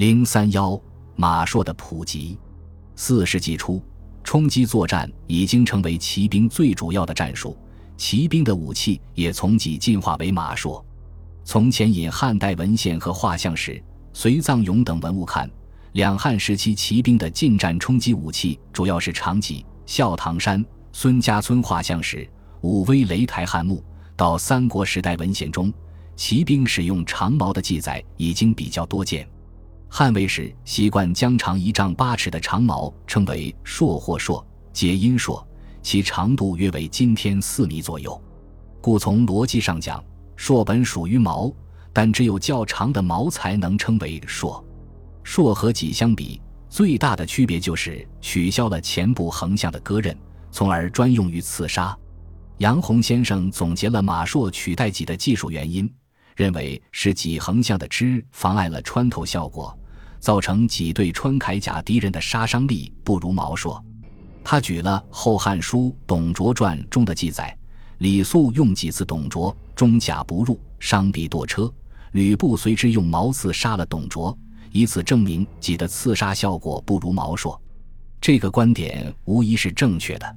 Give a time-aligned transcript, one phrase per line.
[0.00, 0.80] 零三幺
[1.14, 2.38] 马槊的普及。
[2.96, 3.82] 四世纪初，
[4.24, 7.54] 冲击作战已经成为骑兵最主要的战术，
[7.98, 10.82] 骑兵的武器也从戟进化为马槊。
[11.44, 13.78] 从前引汉代文献和画像史、
[14.14, 15.50] 随葬俑等文物看，
[15.92, 19.66] 两汉时期骑兵的近战冲击武器主要是长戟。
[19.84, 22.26] 孝唐山、孙家村画像石、
[22.62, 23.84] 武威擂台汉墓
[24.16, 25.70] 到三国时代文献中，
[26.16, 29.28] 骑兵使用长矛的记载已经比较多见。
[29.92, 35.44] 汉魏时习惯将长一丈八尺的长矛称为槊或槊，皆音槊，
[35.82, 38.18] 其长度约为今天四米左右。
[38.80, 40.02] 故从逻辑上讲，
[40.36, 41.52] 槊本属于矛，
[41.92, 44.64] 但只有较长的矛才能称为槊。
[45.24, 46.40] 槊和戟相比。
[46.68, 50.16] 最大的区别就是取消了前部横向的割刃，
[50.52, 51.98] 从而专用于刺杀。
[52.58, 55.92] 杨洪先生总结了马槊取代戟的技术原因，
[56.36, 59.76] 认为是戟横向的支妨碍了穿透效果，
[60.20, 63.82] 造成戟对穿铠甲敌人的杀伤力不如矛槊。
[64.44, 67.56] 他举了《后汉书·董卓传》中的记载：
[67.98, 71.72] 李肃用几次董卓，中甲不入，伤臂堕车。
[72.12, 74.36] 吕布随之用矛刺杀了董卓。
[74.72, 77.58] 以此证明戟的刺杀效果不如矛槊，
[78.20, 80.36] 这个观点无疑是正确的。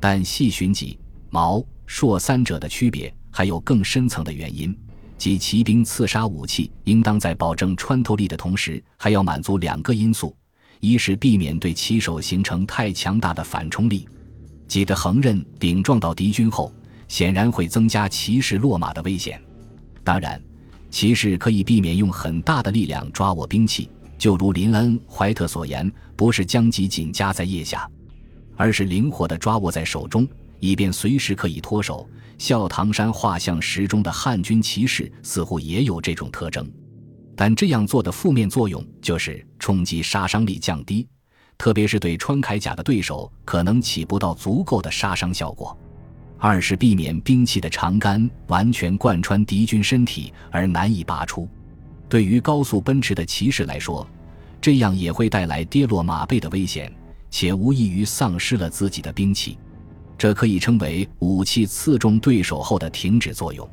[0.00, 4.74] 但细寻戟、矛、槊三者的区别，还有更深层的原因，
[5.18, 10.36] 即骑兵刺杀武器应当在保证穿透力的同时，还要满足两个因素：
[10.80, 14.06] 一是避免对骑手形成太强大的反冲力；
[14.68, 16.72] 戟的横刃顶撞到敌军后，
[17.08, 19.40] 显然会增加骑士落马的危险。
[20.04, 20.40] 当然。
[20.88, 27.90] 骑士可以避免用很大的力量抓握兵器，就如林恩·怀特所言，不是将其紧夹在腋下，
[28.56, 30.26] 而是灵活地抓握在手中，
[30.58, 32.08] 以便随时可以脱手。
[32.38, 36.70] 笑唐山画像石中的汉军骑士似乎也有这种特征，
[37.34, 41.08] 但这样做的负面作用就是冲击杀伤力降低，
[41.56, 45.74] 特别是对穿铠甲的对手可能起不到足够的杀伤效果。
[46.38, 51.48] 二是避免兵器的长杆完全贯穿敌军身体而难以拔出，
[52.10, 54.06] 对于高速奔驰的骑士来说，
[54.60, 56.92] 这样也会带来跌落马背的危险，
[57.30, 59.56] 且无异于丧失了自己的兵器。
[60.18, 63.68] 这可以称为武器刺中对手后的停止作用。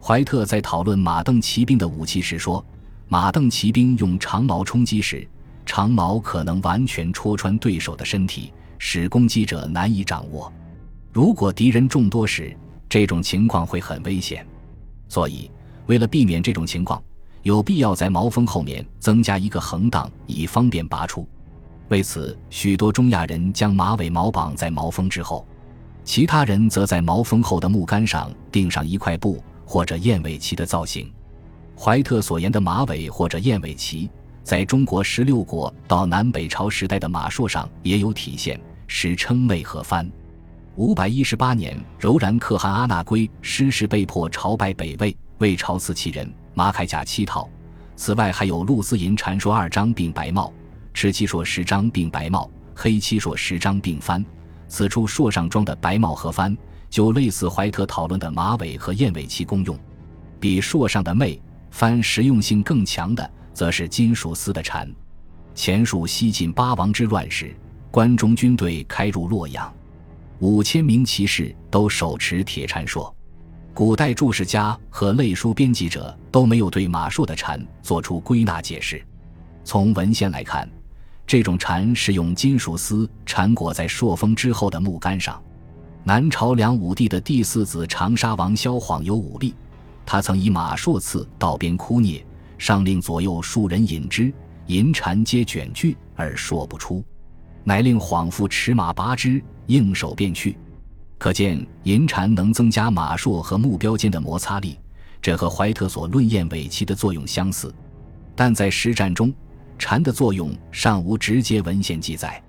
[0.00, 2.64] 怀特在讨论马镫骑兵的武器时说，
[3.08, 5.26] 马镫骑兵用长矛冲击时，
[5.64, 10.52] 长矛可能完全戳穿对手的身体，使攻击者难以掌握。
[11.12, 12.56] 如果敌人众多时，
[12.88, 14.46] 这种情况会很危险，
[15.08, 15.50] 所以
[15.86, 17.02] 为了避免这种情况，
[17.42, 21.28] 有必要在矛锋后面增加一个横档，以方便拔出。
[21.88, 25.46] 为此，许多中亚人将马尾矛绑在矛锋之后，
[26.04, 31.10] 其他人则在毛峰后的木杆上钉上一块布或者燕尾旗的造型。
[31.78, 34.10] 怀特所言的马尾或者燕尾旗，
[34.42, 40.08] 在中国十六国到南北朝时代的马槊上也有体现，史称为和帆。
[40.76, 47.48] 五百一十八年，柔然可汗阿那圭失势被迫朝拜北魏，魏朝赐其人马铠甲七套。
[47.94, 50.52] 此外，还有陆思银传说二张并白帽，
[50.94, 54.24] 赤七说十张并白帽，黑七说十张并幡。
[54.72, 56.56] 此处槊上装的白帽和幡，
[56.88, 59.78] 就类似怀特讨论的马尾和燕尾旗功用。
[60.40, 61.38] 比槊上的袂、
[61.70, 64.90] 幡实用性更强的，则是金属丝的缠。
[65.54, 67.54] 前述西晋八王之乱时，
[67.90, 69.70] 关中军队开入洛阳。
[70.38, 73.12] 五千名骑士都手持铁禅槊，
[73.74, 79.04] 古代注释家和类书编辑者都没有对马槊的禅做出归纳解释。
[79.64, 80.66] 从文献来看，
[81.26, 85.42] 这种蝉是用金属丝缠裹在槊锋之后的木杆上。
[86.04, 89.54] 南朝梁武帝的第四子长沙王萧晃有武力，
[90.04, 92.24] 他曾以马槊刺道边枯孽，
[92.58, 94.32] 上令左右数人引之，
[94.66, 97.04] 银蝉皆卷聚而说不出。
[97.64, 100.58] 乃令晃父持马拔之，应手便去。
[101.18, 104.76] 可见银蝉能增加马槊和目标间的摩擦力，
[105.20, 107.72] 这和怀特所论燕尾旗的作用相似。
[108.34, 109.32] 但在实战中，
[109.82, 112.40] 蝉的作用尚无直接文献记载。